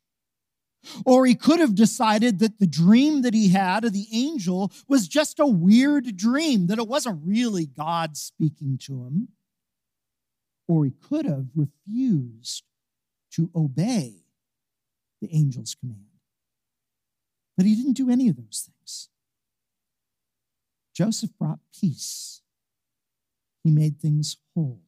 Or 1.05 1.25
he 1.25 1.35
could 1.35 1.59
have 1.59 1.75
decided 1.75 2.39
that 2.39 2.59
the 2.59 2.67
dream 2.67 3.21
that 3.21 3.33
he 3.33 3.49
had 3.49 3.85
of 3.85 3.93
the 3.93 4.07
angel 4.11 4.71
was 4.87 5.07
just 5.07 5.39
a 5.39 5.45
weird 5.45 6.15
dream, 6.15 6.67
that 6.67 6.79
it 6.79 6.87
wasn't 6.87 7.21
really 7.23 7.65
God 7.65 8.17
speaking 8.17 8.77
to 8.83 9.05
him. 9.05 9.29
Or 10.67 10.85
he 10.85 10.91
could 10.91 11.25
have 11.25 11.47
refused 11.55 12.63
to 13.33 13.49
obey 13.55 14.23
the 15.21 15.31
angel's 15.31 15.75
command. 15.75 16.05
But 17.55 17.65
he 17.65 17.75
didn't 17.75 17.93
do 17.93 18.09
any 18.09 18.27
of 18.29 18.37
those 18.37 18.67
things. 18.67 19.09
Joseph 20.93 21.31
brought 21.37 21.59
peace, 21.79 22.41
he 23.63 23.71
made 23.71 23.99
things 23.99 24.37
whole. 24.55 24.81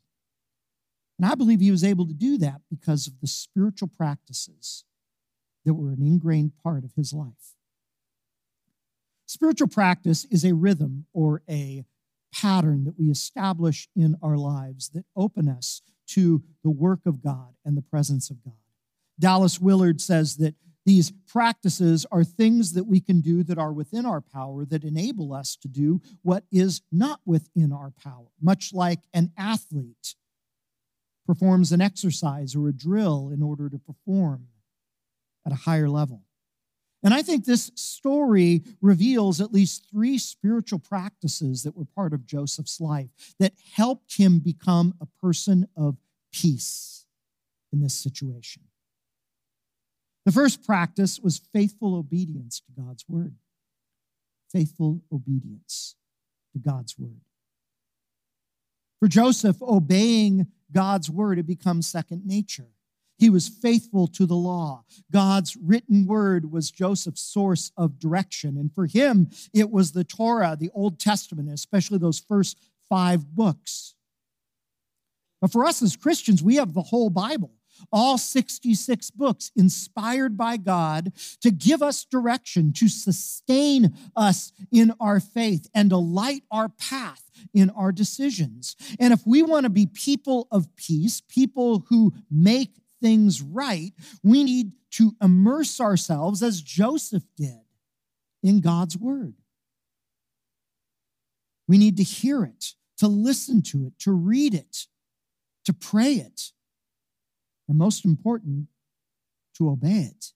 And 1.19 1.31
I 1.31 1.35
believe 1.35 1.59
he 1.59 1.71
was 1.71 1.83
able 1.83 2.07
to 2.07 2.13
do 2.13 2.37
that 2.39 2.61
because 2.69 3.05
of 3.07 3.19
the 3.21 3.27
spiritual 3.27 3.87
practices 3.87 4.83
that 5.65 5.73
were 5.73 5.91
an 5.91 6.01
ingrained 6.01 6.53
part 6.61 6.83
of 6.83 6.93
his 6.95 7.13
life. 7.13 7.55
Spiritual 9.25 9.67
practice 9.67 10.25
is 10.25 10.43
a 10.43 10.53
rhythm 10.53 11.05
or 11.13 11.41
a 11.49 11.85
pattern 12.33 12.83
that 12.83 12.99
we 12.99 13.09
establish 13.09 13.87
in 13.95 14.17
our 14.21 14.37
lives 14.37 14.89
that 14.89 15.05
open 15.15 15.47
us 15.47 15.81
to 16.07 16.43
the 16.63 16.69
work 16.69 16.99
of 17.05 17.21
God 17.23 17.55
and 17.63 17.77
the 17.77 17.81
presence 17.81 18.29
of 18.29 18.43
God. 18.43 18.53
Dallas 19.19 19.59
Willard 19.59 20.01
says 20.01 20.37
that 20.37 20.55
these 20.85 21.13
practices 21.27 22.05
are 22.11 22.23
things 22.23 22.73
that 22.73 22.85
we 22.85 22.99
can 22.99 23.21
do 23.21 23.43
that 23.43 23.57
are 23.57 23.71
within 23.71 24.05
our 24.05 24.19
power 24.19 24.65
that 24.65 24.83
enable 24.83 25.31
us 25.33 25.55
to 25.61 25.67
do 25.67 26.01
what 26.23 26.43
is 26.51 26.81
not 26.91 27.21
within 27.25 27.71
our 27.71 27.91
power, 28.03 28.27
much 28.41 28.73
like 28.73 28.99
an 29.13 29.31
athlete 29.37 30.15
performs 31.25 31.71
an 31.71 31.79
exercise 31.79 32.53
or 32.55 32.67
a 32.67 32.73
drill 32.73 33.31
in 33.33 33.41
order 33.41 33.69
to 33.69 33.79
perform 33.79 34.47
at 35.45 35.51
a 35.51 35.55
higher 35.55 35.89
level. 35.89 36.21
And 37.03 37.13
I 37.13 37.21
think 37.21 37.43
this 37.43 37.69
story 37.75 38.63
reveals 38.81 39.41
at 39.41 39.51
least 39.51 39.89
three 39.91 40.17
spiritual 40.17 40.79
practices 40.79 41.63
that 41.63 41.75
were 41.75 41.85
part 41.85 42.13
of 42.13 42.25
Joseph's 42.25 42.79
life 42.79 43.09
that 43.39 43.53
helped 43.73 44.15
him 44.15 44.39
become 44.39 44.95
a 45.01 45.07
person 45.21 45.67
of 45.75 45.97
peace 46.31 47.05
in 47.73 47.81
this 47.81 47.93
situation. 47.93 48.63
The 50.25 50.31
first 50.31 50.63
practice 50.63 51.19
was 51.19 51.41
faithful 51.51 51.95
obedience 51.95 52.61
to 52.61 52.81
God's 52.81 53.03
word. 53.09 53.35
Faithful 54.49 55.01
obedience 55.11 55.95
to 56.53 56.59
God's 56.59 56.97
word. 56.97 57.21
For 58.99 59.09
Joseph, 59.09 59.61
obeying 59.61 60.47
God's 60.71 61.09
word 61.09 61.37
had 61.37 61.47
become 61.47 61.81
second 61.81 62.25
nature. 62.25 62.69
He 63.17 63.29
was 63.29 63.47
faithful 63.47 64.07
to 64.07 64.25
the 64.25 64.35
law. 64.35 64.83
God's 65.11 65.55
written 65.55 66.05
word 66.05 66.51
was 66.51 66.71
Joseph's 66.71 67.21
source 67.21 67.71
of 67.77 67.99
direction. 67.99 68.57
And 68.57 68.73
for 68.73 68.85
him, 68.85 69.29
it 69.53 69.69
was 69.69 69.91
the 69.91 70.03
Torah, 70.03 70.57
the 70.59 70.71
Old 70.73 70.99
Testament, 70.99 71.49
especially 71.49 71.99
those 71.99 72.19
first 72.19 72.57
five 72.89 73.35
books. 73.35 73.95
But 75.41 75.51
for 75.51 75.65
us 75.65 75.81
as 75.81 75.95
Christians, 75.95 76.41
we 76.41 76.55
have 76.55 76.73
the 76.73 76.81
whole 76.81 77.09
Bible, 77.09 77.51
all 77.91 78.17
66 78.17 79.11
books 79.11 79.51
inspired 79.55 80.37
by 80.37 80.57
God 80.57 81.11
to 81.41 81.51
give 81.51 81.81
us 81.81 82.05
direction, 82.05 82.71
to 82.73 82.87
sustain 82.87 83.93
us 84.15 84.53
in 84.71 84.93
our 84.99 85.19
faith, 85.19 85.67
and 85.75 85.89
to 85.89 85.97
light 85.97 86.43
our 86.49 86.69
path 86.69 87.29
in 87.53 87.69
our 87.71 87.91
decisions. 87.91 88.75
And 88.99 89.13
if 89.13 89.25
we 89.25 89.43
want 89.43 89.65
to 89.65 89.69
be 89.69 89.85
people 89.85 90.47
of 90.49 90.73
peace, 90.75 91.21
people 91.21 91.85
who 91.89 92.13
make 92.31 92.71
things 93.03 93.41
right, 93.41 93.91
we 94.23 94.43
need 94.43 94.71
to 94.91 95.11
immerse 95.21 95.81
ourselves 95.81 96.41
as 96.41 96.61
Joseph 96.61 97.23
did 97.35 97.59
in 98.41 98.61
God's 98.61 98.97
word. 98.97 99.35
We 101.67 101.77
need 101.77 101.97
to 101.97 102.03
hear 102.03 102.43
it, 102.43 102.73
to 102.97 103.07
listen 103.07 103.61
to 103.63 103.85
it, 103.85 103.99
to 103.99 104.13
read 104.13 104.53
it, 104.53 104.87
to 105.65 105.73
pray 105.73 106.13
it, 106.13 106.51
and 107.67 107.77
most 107.77 108.05
important, 108.05 108.67
to 109.57 109.69
obey 109.69 110.09
it. 110.11 110.31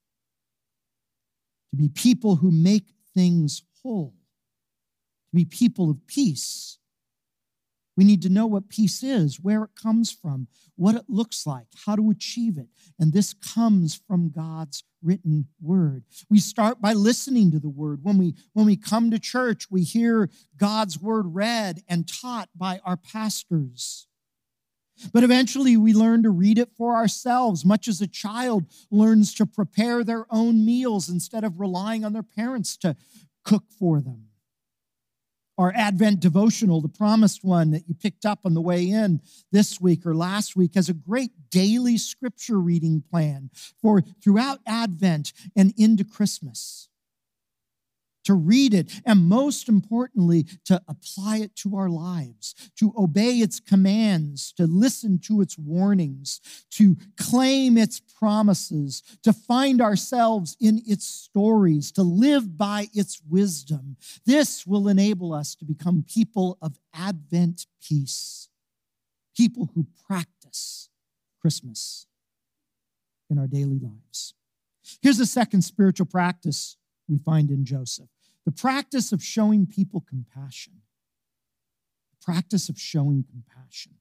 To 1.71 1.77
be 1.77 1.89
people 1.89 2.37
who 2.37 2.51
make 2.51 2.87
things 3.15 3.63
whole, 3.81 4.15
to 5.29 5.35
be 5.35 5.45
people 5.45 5.89
of 5.89 6.05
peace 6.07 6.79
we 7.97 8.03
need 8.05 8.21
to 8.21 8.29
know 8.29 8.45
what 8.45 8.69
peace 8.69 9.01
is, 9.03 9.39
where 9.41 9.63
it 9.63 9.71
comes 9.75 10.11
from, 10.11 10.47
what 10.75 10.95
it 10.95 11.05
looks 11.09 11.47
like, 11.47 11.65
how 11.85 11.95
to 11.95 12.11
achieve 12.11 12.57
it. 12.57 12.67
And 12.99 13.11
this 13.11 13.33
comes 13.33 13.99
from 14.07 14.29
God's 14.29 14.83
written 15.01 15.47
word. 15.59 16.03
We 16.29 16.39
start 16.39 16.79
by 16.79 16.93
listening 16.93 17.51
to 17.51 17.59
the 17.59 17.69
word. 17.69 18.01
When 18.03 18.19
we 18.19 18.35
when 18.53 18.67
we 18.67 18.77
come 18.77 19.09
to 19.11 19.19
church, 19.19 19.71
we 19.71 19.81
hear 19.81 20.29
God's 20.55 20.99
word 20.99 21.33
read 21.33 21.81
and 21.89 22.07
taught 22.07 22.49
by 22.55 22.79
our 22.85 22.97
pastors. 22.97 24.07
But 25.13 25.23
eventually 25.23 25.77
we 25.77 25.93
learn 25.93 26.23
to 26.23 26.29
read 26.29 26.57
it 26.57 26.69
for 26.75 26.95
ourselves, 26.95 27.65
much 27.65 27.87
as 27.87 28.01
a 28.01 28.07
child 28.07 28.65
learns 28.89 29.33
to 29.35 29.45
prepare 29.45 30.03
their 30.03 30.25
own 30.31 30.65
meals 30.65 31.09
instead 31.09 31.43
of 31.43 31.59
relying 31.59 32.03
on 32.03 32.13
their 32.13 32.23
parents 32.23 32.77
to 32.77 32.95
cook 33.43 33.65
for 33.77 34.01
them 34.01 34.26
our 35.57 35.73
Advent 35.75 36.19
devotional, 36.19 36.81
the 36.81 36.87
promised 36.87 37.43
one 37.43 37.71
that 37.71 37.87
you 37.87 37.95
picked 37.95 38.25
up 38.25 38.39
on 38.45 38.53
the 38.53 38.61
way 38.61 38.89
in 38.89 39.21
this 39.51 39.81
week 39.81 40.05
or 40.05 40.15
last 40.15 40.55
week, 40.55 40.75
has 40.75 40.89
a 40.89 40.93
great 40.93 41.31
daily 41.49 41.97
scripture 41.97 42.59
reading 42.59 43.03
plan 43.09 43.49
for 43.81 44.01
throughout 44.23 44.59
Advent 44.67 45.33
and 45.55 45.73
into 45.77 46.03
Christmas 46.03 46.89
to 48.27 48.33
read 48.33 48.73
it, 48.73 48.91
and 49.05 49.27
most 49.27 49.69
importantly, 49.69 50.43
to 50.65 50.81
apply 50.89 51.37
it 51.37 51.55
to 51.55 51.77
our 51.77 51.89
lives, 51.89 52.53
to 52.75 52.93
obey 52.97 53.37
its 53.37 53.61
commands, 53.61 54.51
to 54.51 54.67
listen 54.67 55.17
to 55.17 55.39
its 55.39 55.57
warnings, 55.57 56.41
to 56.69 56.97
claim 57.17 57.77
its 57.77 58.01
promises, 58.01 59.01
to 59.23 59.31
find 59.31 59.81
ourselves 59.81 60.57
in 60.59 60.81
its 60.85 61.05
stories, 61.05 61.89
to 61.89 62.03
live 62.03 62.57
by 62.57 62.87
its 62.93 63.21
wisdom. 63.29 63.95
This 64.25 64.67
will 64.67 64.89
enable 64.89 65.33
us 65.33 65.55
to 65.55 65.63
become 65.63 66.03
people 66.05 66.57
of 66.61 66.77
Advent 66.93 67.65
peace, 67.81 68.49
people 69.37 69.69
who 69.73 69.87
practice 70.05 70.89
Christmas 71.39 72.07
in 73.29 73.37
our 73.37 73.47
daily 73.47 73.79
lives. 73.79 74.33
Here's 75.01 75.17
the 75.17 75.25
second 75.25 75.61
spiritual 75.61 76.07
practice 76.07 76.75
we 77.07 77.17
find 77.19 77.49
in 77.51 77.63
Joseph 77.63 78.09
the 78.47 78.51
practice 78.53 79.11
of 79.11 79.21
showing 79.21 79.65
people 79.65 80.05
compassion. 80.07 80.71
The 82.11 82.25
practice 82.25 82.69
of 82.69 82.79
showing 82.79 83.25
compassion. 83.29 83.95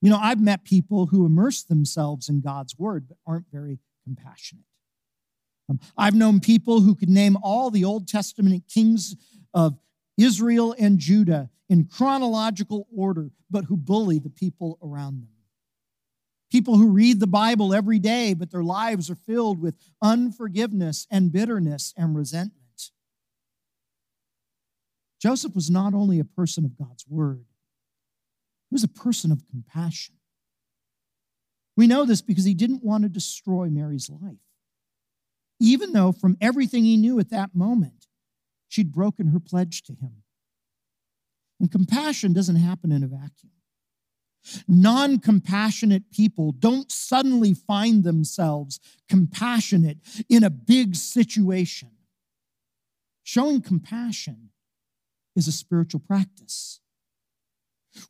You 0.00 0.10
know, 0.10 0.18
I've 0.18 0.40
met 0.40 0.64
people 0.64 1.06
who 1.06 1.26
immerse 1.26 1.64
themselves 1.64 2.28
in 2.28 2.40
God's 2.40 2.78
word 2.78 3.08
but 3.08 3.16
aren't 3.26 3.46
very 3.50 3.80
compassionate. 4.04 4.66
Um, 5.68 5.80
I've 5.98 6.14
known 6.14 6.38
people 6.38 6.82
who 6.82 6.94
could 6.94 7.08
name 7.08 7.36
all 7.42 7.68
the 7.68 7.84
Old 7.84 8.06
Testament 8.06 8.62
kings 8.72 9.16
of 9.52 9.76
Israel 10.16 10.72
and 10.78 11.00
Judah 11.00 11.50
in 11.68 11.86
chronological 11.86 12.86
order, 12.96 13.32
but 13.50 13.64
who 13.64 13.76
bully 13.76 14.20
the 14.20 14.30
people 14.30 14.78
around 14.80 15.20
them. 15.20 15.30
People 16.48 16.76
who 16.76 16.90
read 16.90 17.18
the 17.18 17.26
Bible 17.26 17.74
every 17.74 17.98
day, 17.98 18.34
but 18.34 18.52
their 18.52 18.62
lives 18.62 19.10
are 19.10 19.16
filled 19.16 19.60
with 19.60 19.74
unforgiveness 20.00 21.08
and 21.10 21.32
bitterness 21.32 21.92
and 21.96 22.14
resentment. 22.14 22.63
Joseph 25.24 25.54
was 25.54 25.70
not 25.70 25.94
only 25.94 26.20
a 26.20 26.24
person 26.24 26.66
of 26.66 26.76
God's 26.76 27.06
word, 27.08 27.46
he 28.68 28.74
was 28.74 28.84
a 28.84 28.88
person 28.88 29.32
of 29.32 29.46
compassion. 29.46 30.16
We 31.78 31.86
know 31.86 32.04
this 32.04 32.20
because 32.20 32.44
he 32.44 32.52
didn't 32.52 32.84
want 32.84 33.04
to 33.04 33.08
destroy 33.08 33.70
Mary's 33.70 34.10
life, 34.10 34.36
even 35.58 35.94
though 35.94 36.12
from 36.12 36.36
everything 36.42 36.84
he 36.84 36.98
knew 36.98 37.18
at 37.18 37.30
that 37.30 37.54
moment, 37.54 38.06
she'd 38.68 38.92
broken 38.92 39.28
her 39.28 39.40
pledge 39.40 39.82
to 39.84 39.94
him. 39.94 40.24
And 41.58 41.72
compassion 41.72 42.34
doesn't 42.34 42.56
happen 42.56 42.92
in 42.92 43.02
a 43.02 43.06
vacuum. 43.06 43.52
Non 44.68 45.20
compassionate 45.20 46.12
people 46.12 46.52
don't 46.52 46.92
suddenly 46.92 47.54
find 47.54 48.04
themselves 48.04 48.78
compassionate 49.08 49.96
in 50.28 50.44
a 50.44 50.50
big 50.50 50.94
situation. 50.94 51.92
Showing 53.22 53.62
compassion 53.62 54.50
is 55.36 55.48
a 55.48 55.52
spiritual 55.52 56.00
practice. 56.00 56.80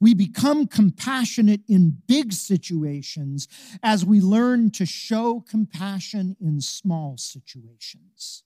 We 0.00 0.14
become 0.14 0.66
compassionate 0.66 1.60
in 1.68 1.98
big 2.06 2.32
situations 2.32 3.48
as 3.82 4.04
we 4.04 4.20
learn 4.20 4.70
to 4.72 4.86
show 4.86 5.44
compassion 5.46 6.36
in 6.40 6.60
small 6.60 7.16
situations 7.18 8.44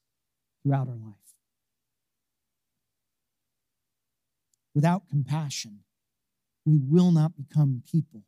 throughout 0.62 0.88
our 0.88 0.96
life. 0.96 1.14
Without 4.74 5.08
compassion, 5.08 5.80
we 6.64 6.78
will 6.78 7.12
not 7.12 7.36
become 7.36 7.82
people 7.90 8.24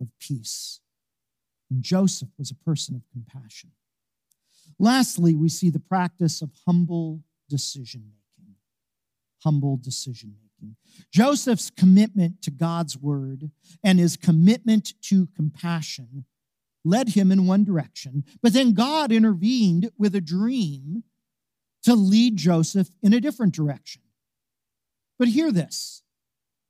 of 0.00 0.08
peace. 0.18 0.80
And 1.70 1.82
Joseph 1.82 2.30
was 2.38 2.50
a 2.50 2.54
person 2.54 2.94
of 2.94 3.02
compassion. 3.12 3.72
Lastly, 4.78 5.34
we 5.34 5.48
see 5.48 5.70
the 5.70 5.80
practice 5.80 6.40
of 6.40 6.50
humble 6.66 7.22
decision 7.48 8.00
making 8.00 8.23
humble 9.44 9.76
decision 9.76 10.34
making. 10.40 10.76
Joseph's 11.12 11.70
commitment 11.70 12.42
to 12.42 12.50
God's 12.50 12.96
word 12.96 13.50
and 13.82 13.98
his 13.98 14.16
commitment 14.16 14.94
to 15.02 15.28
compassion 15.36 16.24
led 16.84 17.10
him 17.10 17.32
in 17.32 17.46
one 17.46 17.64
direction, 17.64 18.24
but 18.42 18.52
then 18.52 18.72
God 18.72 19.10
intervened 19.10 19.90
with 19.98 20.14
a 20.14 20.20
dream 20.20 21.04
to 21.82 21.94
lead 21.94 22.36
Joseph 22.36 22.88
in 23.02 23.12
a 23.12 23.20
different 23.20 23.54
direction. 23.54 24.02
But 25.18 25.28
hear 25.28 25.52
this. 25.52 26.02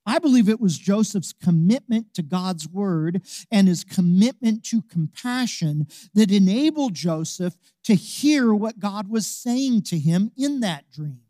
I 0.07 0.19
believe 0.19 0.49
it 0.49 0.61
was 0.61 0.79
Joseph's 0.79 1.33
commitment 1.33 2.13
to 2.15 2.23
God's 2.23 2.69
word 2.69 3.23
and 3.51 3.69
his 3.69 3.85
commitment 3.85 4.63
to 4.65 4.83
compassion 4.83 5.87
that 6.13 6.31
enabled 6.31 6.95
Joseph 6.95 7.57
to 7.85 7.95
hear 7.95 8.53
what 8.53 8.79
God 8.79 9.09
was 9.09 9.27
saying 9.27 9.83
to 9.85 9.99
him 9.99 10.31
in 10.37 10.61
that 10.61 10.91
dream. 10.91 11.24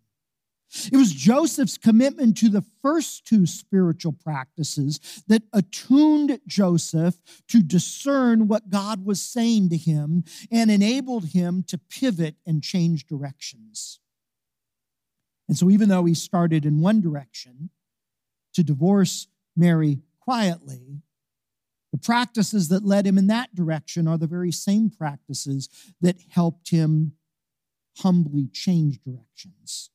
It 0.93 0.97
was 0.97 1.13
Joseph's 1.13 1.79
commitment 1.79 2.37
to 2.39 2.49
the 2.49 2.65
first 2.83 3.27
two 3.27 3.47
spiritual 3.47 4.13
practices 4.13 5.23
that 5.29 5.43
attuned 5.53 6.41
Joseph 6.47 7.17
to 7.49 7.63
discern 7.63 8.49
what 8.49 8.71
God 8.71 9.05
was 9.05 9.23
saying 9.23 9.69
to 9.71 9.77
him 9.77 10.25
and 10.51 10.71
enabled 10.71 11.27
him 11.27 11.63
to 11.69 11.79
pivot 11.79 12.37
and 12.47 12.63
change 12.63 13.07
directions. 13.07 14.01
And 15.49 15.57
so, 15.57 15.71
even 15.71 15.89
though 15.89 16.05
he 16.05 16.15
started 16.15 16.65
in 16.65 16.81
one 16.81 17.01
direction 17.01 17.71
to 18.55 18.65
divorce 18.65 19.29
Mary 19.57 20.01
quietly, 20.21 21.03
the 21.93 21.99
practices 21.99 22.69
that 22.71 22.85
led 22.85 23.07
him 23.07 23.19
in 23.19 23.29
that 23.29 23.55
direction 23.55 24.09
are 24.09 24.19
the 24.19 24.27
very 24.27 24.51
same 24.51 24.91
practices 24.91 25.69
that 26.01 26.17
helped 26.31 26.71
him 26.71 27.13
humbly 27.99 28.49
change 28.53 28.99
directions. 29.05 29.91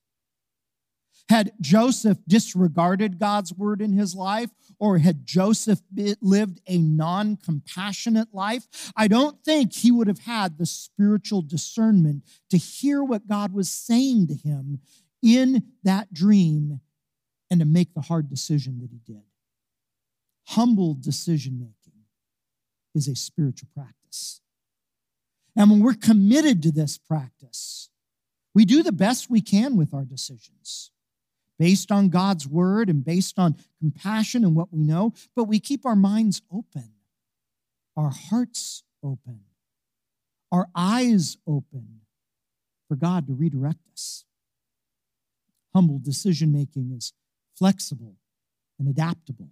Had 1.29 1.51
Joseph 1.61 2.17
disregarded 2.27 3.19
God's 3.19 3.53
word 3.53 3.81
in 3.81 3.93
his 3.93 4.15
life, 4.15 4.49
or 4.79 4.97
had 4.97 5.27
Joseph 5.27 5.79
lived 6.21 6.59
a 6.67 6.79
non 6.79 7.37
compassionate 7.37 8.33
life, 8.33 8.91
I 8.95 9.07
don't 9.07 9.43
think 9.43 9.73
he 9.73 9.91
would 9.91 10.07
have 10.07 10.19
had 10.19 10.57
the 10.57 10.65
spiritual 10.65 11.43
discernment 11.43 12.23
to 12.49 12.57
hear 12.57 13.03
what 13.03 13.27
God 13.27 13.53
was 13.53 13.69
saying 13.69 14.27
to 14.27 14.33
him 14.33 14.79
in 15.21 15.63
that 15.83 16.13
dream 16.13 16.81
and 17.51 17.59
to 17.59 17.65
make 17.65 17.93
the 17.93 18.01
hard 18.01 18.27
decision 18.27 18.79
that 18.79 18.89
he 18.89 18.99
did. 19.05 19.23
Humble 20.47 20.95
decision 20.95 21.59
making 21.59 22.05
is 22.95 23.07
a 23.07 23.15
spiritual 23.15 23.69
practice. 23.75 24.41
And 25.55 25.69
when 25.69 25.81
we're 25.81 25.93
committed 25.93 26.63
to 26.63 26.71
this 26.71 26.97
practice, 26.97 27.89
we 28.55 28.65
do 28.65 28.81
the 28.81 28.91
best 28.91 29.29
we 29.29 29.41
can 29.41 29.77
with 29.77 29.93
our 29.93 30.05
decisions 30.05 30.91
based 31.59 31.91
on 31.91 32.07
God's 32.07 32.47
word 32.47 32.89
and 32.89 33.03
based 33.03 33.37
on 33.37 33.57
compassion 33.79 34.43
and 34.45 34.55
what 34.55 34.73
we 34.73 34.79
know, 34.79 35.13
but 35.35 35.43
we 35.43 35.59
keep 35.59 35.85
our 35.85 35.95
minds 35.95 36.41
open, 36.51 36.93
our 37.97 38.09
hearts 38.09 38.83
open, 39.03 39.41
our 40.51 40.69
eyes 40.73 41.37
open 41.45 41.99
for 42.87 42.95
God 42.95 43.27
to 43.27 43.33
redirect 43.33 43.87
us. 43.93 44.23
Humble 45.75 45.99
decision 45.99 46.51
making 46.51 46.91
is 46.97 47.13
flexible 47.55 48.15
and 48.79 48.87
adaptable, 48.87 49.49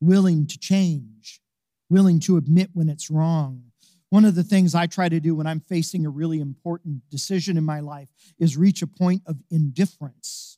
willing 0.00 0.46
to 0.46 0.58
change, 0.58 1.42
willing 1.90 2.20
to 2.20 2.36
admit 2.36 2.70
when 2.72 2.88
it's 2.88 3.10
wrong. 3.10 3.64
One 4.10 4.24
of 4.24 4.36
the 4.36 4.44
things 4.44 4.74
I 4.74 4.86
try 4.86 5.10
to 5.10 5.20
do 5.20 5.34
when 5.34 5.46
I'm 5.46 5.60
facing 5.60 6.06
a 6.06 6.10
really 6.10 6.40
important 6.40 7.02
decision 7.10 7.58
in 7.58 7.64
my 7.64 7.80
life 7.80 8.08
is 8.38 8.56
reach 8.56 8.80
a 8.80 8.86
point 8.86 9.22
of 9.26 9.36
indifference 9.50 10.57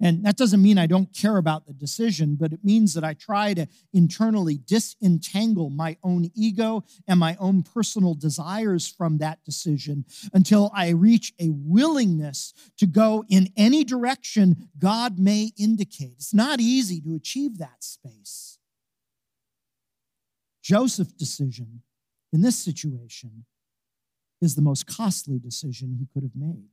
and 0.00 0.24
that 0.24 0.36
doesn't 0.36 0.62
mean 0.62 0.78
I 0.78 0.86
don't 0.86 1.12
care 1.12 1.38
about 1.38 1.66
the 1.66 1.72
decision, 1.72 2.36
but 2.36 2.52
it 2.52 2.64
means 2.64 2.94
that 2.94 3.02
I 3.02 3.14
try 3.14 3.52
to 3.54 3.66
internally 3.92 4.58
disentangle 4.58 5.70
my 5.70 5.96
own 6.04 6.30
ego 6.34 6.84
and 7.08 7.18
my 7.18 7.36
own 7.40 7.64
personal 7.64 8.14
desires 8.14 8.86
from 8.86 9.18
that 9.18 9.42
decision 9.44 10.04
until 10.32 10.70
I 10.72 10.90
reach 10.90 11.32
a 11.40 11.48
willingness 11.50 12.54
to 12.78 12.86
go 12.86 13.24
in 13.28 13.48
any 13.56 13.82
direction 13.82 14.68
God 14.78 15.18
may 15.18 15.52
indicate. 15.58 16.12
It's 16.12 16.34
not 16.34 16.60
easy 16.60 17.00
to 17.00 17.14
achieve 17.16 17.58
that 17.58 17.82
space. 17.82 18.58
Joseph's 20.62 21.12
decision 21.12 21.82
in 22.32 22.42
this 22.42 22.56
situation 22.56 23.46
is 24.40 24.54
the 24.54 24.62
most 24.62 24.86
costly 24.86 25.40
decision 25.40 25.96
he 25.98 26.06
could 26.12 26.22
have 26.22 26.36
made 26.36 26.68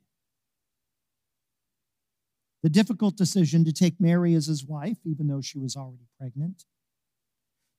the 2.66 2.70
difficult 2.70 3.16
decision 3.16 3.64
to 3.64 3.72
take 3.72 4.02
Mary 4.02 4.34
as 4.34 4.48
his 4.48 4.66
wife, 4.66 4.98
even 5.06 5.28
though 5.28 5.40
she 5.40 5.60
was 5.60 5.76
already 5.76 6.08
pregnant, 6.18 6.66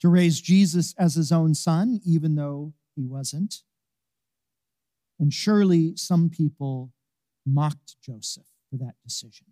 to 0.00 0.08
raise 0.08 0.40
Jesus 0.40 0.94
as 0.96 1.16
his 1.16 1.32
own 1.32 1.54
son, 1.54 1.98
even 2.06 2.36
though 2.36 2.72
he 2.94 3.04
wasn't. 3.04 3.64
And 5.18 5.34
surely 5.34 5.96
some 5.96 6.30
people 6.30 6.92
mocked 7.44 7.96
Joseph 8.00 8.46
for 8.70 8.76
that 8.76 8.94
decision. 9.02 9.48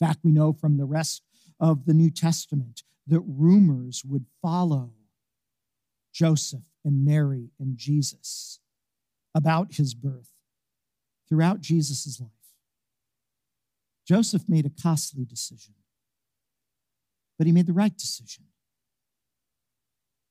In 0.00 0.06
fact, 0.06 0.20
we 0.24 0.32
know 0.32 0.54
from 0.54 0.78
the 0.78 0.86
rest 0.86 1.22
of 1.60 1.84
the 1.84 1.92
New 1.92 2.10
Testament 2.10 2.84
that 3.06 3.20
rumors 3.20 4.04
would 4.06 4.24
follow 4.40 4.92
Joseph 6.14 6.64
and 6.82 7.04
Mary 7.04 7.50
and 7.60 7.76
Jesus 7.76 8.58
about 9.34 9.74
his 9.74 9.92
birth 9.92 10.30
throughout 11.28 11.60
Jesus' 11.60 12.18
life. 12.18 12.37
Joseph 14.08 14.48
made 14.48 14.64
a 14.64 14.70
costly 14.70 15.26
decision, 15.26 15.74
but 17.36 17.46
he 17.46 17.52
made 17.52 17.66
the 17.66 17.74
right 17.74 17.94
decision. 17.94 18.44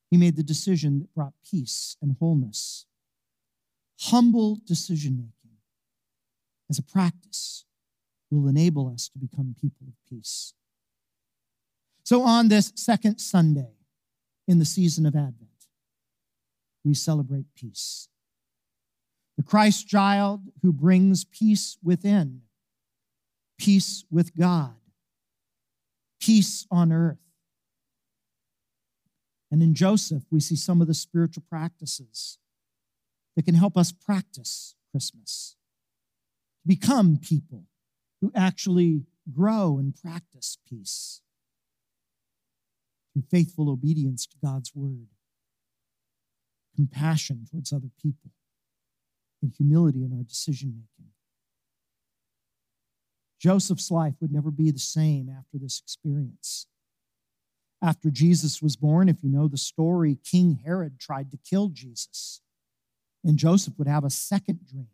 He 0.10 0.18
made 0.18 0.36
the 0.36 0.42
decision 0.42 1.00
that 1.00 1.14
brought 1.14 1.34
peace 1.48 1.96
and 2.02 2.16
wholeness. 2.20 2.88
Humble 4.00 4.58
decision 4.66 5.18
making 5.18 5.58
as 6.72 6.80
a 6.80 6.84
practice 6.84 7.66
will 8.32 8.48
enable 8.48 8.90
us 8.92 9.10
to 9.10 9.20
become 9.20 9.56
people 9.62 9.88
of 9.88 9.94
peace. 10.10 10.54
So, 12.04 12.24
on 12.24 12.48
this 12.48 12.74
second 12.76 13.20
Sunday 13.20 13.74
in 14.48 14.58
the 14.58 14.66
season 14.66 15.06
of 15.06 15.16
Advent, 15.16 15.68
we 16.84 16.96
celebrate 16.96 17.54
peace. 17.54 18.08
The 19.36 19.44
Christ 19.44 19.88
child 19.88 20.42
who 20.64 20.74
brings 20.74 21.26
peace 21.26 21.78
within 21.84 22.42
peace 23.58 24.06
with 24.12 24.36
God, 24.36 24.76
peace 26.20 26.66
on 26.70 26.92
earth. 26.92 27.18
And 29.52 29.64
in 29.64 29.74
Joseph, 29.74 30.24
we 30.30 30.40
see 30.40 30.56
some 30.56 30.82
of 30.82 30.88
the 30.88 30.94
spiritual 30.94 31.44
practices 31.50 32.38
that 33.36 33.44
can 33.44 33.56
help 33.56 33.78
us 33.78 33.92
practice 33.92 34.76
Christmas, 34.92 35.56
become 36.66 37.18
people 37.18 37.66
who 38.20 38.32
actually 38.36 39.04
grow 39.32 39.78
and 39.78 39.96
practice 39.96 40.58
peace 40.68 41.22
through 43.14 43.24
faithful 43.30 43.70
obedience 43.70 44.26
to 44.28 44.38
God's 44.44 44.74
word, 44.76 45.08
compassion 46.76 47.46
towards 47.50 47.72
other 47.72 47.90
people, 48.02 48.32
and 49.42 49.54
humility 49.56 50.04
in 50.04 50.12
our 50.14 50.24
decision 50.24 50.74
making. 50.76 51.12
Joseph's 53.40 53.92
life 53.92 54.16
would 54.20 54.32
never 54.32 54.52
be 54.52 54.72
the 54.72 54.80
same 54.80 55.30
after 55.30 55.58
this 55.58 55.80
experience. 55.80 56.68
After 57.82 58.10
Jesus 58.10 58.62
was 58.62 58.76
born, 58.76 59.08
if 59.08 59.24
you 59.24 59.30
know 59.30 59.48
the 59.48 59.58
story, 59.58 60.18
King 60.24 60.60
Herod 60.66 61.00
tried 61.00 61.30
to 61.32 61.38
kill 61.38 61.70
Jesus. 61.70 62.42
And 63.24 63.38
Joseph 63.38 63.76
would 63.78 63.88
have 63.88 64.04
a 64.04 64.10
second 64.10 64.66
dream 64.66 64.88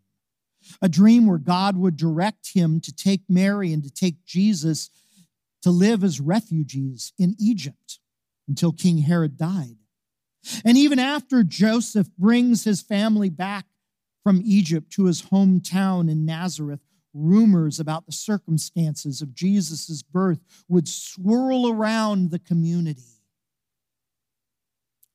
a 0.82 0.90
dream 0.90 1.28
where 1.28 1.38
God 1.38 1.78
would 1.78 1.98
direct 1.98 2.54
him 2.54 2.80
to 2.82 2.94
take 2.94 3.22
Mary 3.30 3.74
and 3.74 3.84
to 3.84 3.90
take 3.90 4.24
Jesus 4.26 4.90
to 5.62 5.72
live 5.72 6.04
as 6.04 6.20
refugees 6.20 7.14
in 7.18 7.36
Egypt 7.40 8.00
until 8.48 8.72
King 8.72 9.00
Herod 9.00 9.38
died. 9.38 9.78
And 10.66 10.78
even 10.78 11.00
after 11.00 11.44
Joseph 11.44 12.10
brings 12.18 12.66
his 12.66 12.82
family 12.82 13.30
back 13.30 13.66
from 14.24 14.42
Egypt 14.44 14.92
to 14.94 15.06
his 15.06 15.24
hometown 15.24 16.10
in 16.10 16.26
Nazareth, 16.26 16.82
rumors 17.14 17.80
about 17.80 18.06
the 18.06 18.12
circumstances 18.12 19.22
of 19.22 19.34
Jesus' 19.34 20.02
birth 20.02 20.40
would 20.68 20.88
swirl 20.88 21.70
around 21.70 22.32
the 22.32 22.40
community. 22.40 23.22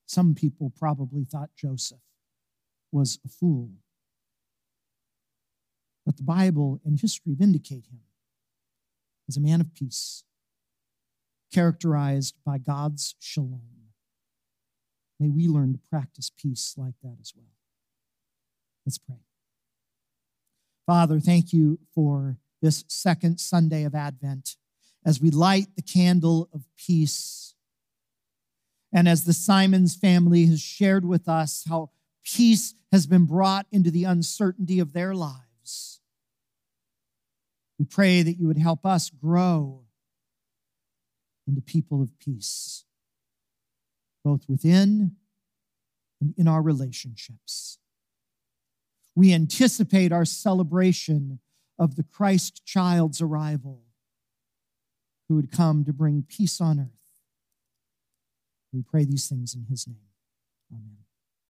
Some 0.05 0.33
people 0.33 0.71
probably 0.77 1.23
thought 1.23 1.49
Joseph 1.55 1.99
was 2.91 3.19
a 3.25 3.27
fool. 3.27 3.69
But 6.05 6.17
the 6.17 6.23
Bible 6.23 6.81
and 6.83 6.99
history 6.99 7.35
vindicate 7.35 7.85
him 7.85 7.99
as 9.27 9.37
a 9.37 9.41
man 9.41 9.61
of 9.61 9.73
peace, 9.75 10.23
characterized 11.53 12.35
by 12.43 12.57
God's 12.57 13.15
shalom. 13.19 13.61
May 15.19 15.29
we 15.29 15.47
learn 15.47 15.73
to 15.73 15.79
practice 15.89 16.31
peace 16.35 16.73
like 16.77 16.95
that 17.03 17.17
as 17.21 17.33
well. 17.35 17.51
Let's 18.85 18.97
pray. 18.97 19.17
Father, 20.89 21.19
thank 21.19 21.53
you 21.53 21.77
for 21.93 22.39
this 22.63 22.83
second 22.87 23.39
Sunday 23.39 23.83
of 23.83 23.93
Advent 23.93 24.55
as 25.05 25.21
we 25.21 25.29
light 25.29 25.67
the 25.75 25.83
candle 25.83 26.49
of 26.51 26.65
peace. 26.75 27.53
And 28.91 29.07
as 29.07 29.23
the 29.23 29.33
Simons 29.33 29.95
family 29.95 30.47
has 30.47 30.59
shared 30.59 31.05
with 31.05 31.29
us 31.29 31.63
how 31.69 31.91
peace 32.23 32.73
has 32.91 33.05
been 33.05 33.27
brought 33.27 33.67
into 33.71 33.91
the 33.91 34.05
uncertainty 34.05 34.79
of 34.79 34.93
their 34.93 35.13
lives, 35.13 36.01
we 37.77 37.85
pray 37.85 38.23
that 38.23 38.39
you 38.39 38.47
would 38.47 38.57
help 38.57 38.83
us 38.83 39.11
grow 39.11 39.83
into 41.47 41.61
people 41.61 42.01
of 42.01 42.17
peace, 42.17 42.83
both 44.23 44.41
within 44.49 45.17
and 46.19 46.33
in 46.35 46.47
our 46.47 46.63
relationships 46.63 47.77
we 49.19 49.33
anticipate 49.33 50.13
our 50.13 50.23
celebration 50.23 51.39
of 51.77 51.97
the 51.97 52.03
Christ 52.03 52.65
child's 52.65 53.19
arrival, 53.19 53.81
who 55.27 55.35
would 55.35 55.51
come 55.51 55.83
to 55.83 55.91
bring 55.91 56.23
peace 56.25 56.61
on 56.61 56.79
earth. 56.79 56.87
We 58.71 58.81
pray 58.81 59.03
these 59.03 59.27
things 59.27 59.53
in 59.53 59.65
his 59.65 59.85
name. 59.85 59.97
Amen. 60.71 60.99